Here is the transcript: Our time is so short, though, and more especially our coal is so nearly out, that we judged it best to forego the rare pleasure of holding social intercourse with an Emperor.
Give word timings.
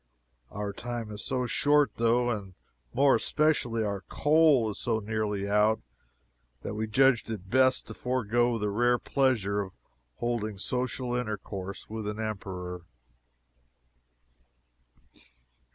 Our 0.49 0.73
time 0.73 1.11
is 1.11 1.23
so 1.23 1.45
short, 1.45 1.91
though, 1.97 2.31
and 2.31 2.55
more 2.91 3.13
especially 3.13 3.83
our 3.83 4.01
coal 4.01 4.71
is 4.71 4.79
so 4.79 4.97
nearly 4.97 5.47
out, 5.47 5.79
that 6.63 6.73
we 6.73 6.87
judged 6.87 7.29
it 7.29 7.51
best 7.51 7.85
to 7.85 7.93
forego 7.93 8.57
the 8.57 8.71
rare 8.71 8.97
pleasure 8.97 9.61
of 9.61 9.73
holding 10.15 10.57
social 10.57 11.13
intercourse 11.15 11.87
with 11.87 12.07
an 12.07 12.19
Emperor. 12.19 12.81